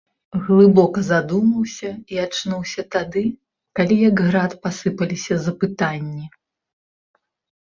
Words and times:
Глыбока 0.45 1.01
задумаўся 1.09 1.91
і 2.13 2.19
ачнуўся 2.23 2.85
тады, 2.95 3.23
калі 3.81 3.95
як 4.09 4.15
град 4.29 4.51
пасыпаліся 4.65 5.35
запытанні. 5.45 6.25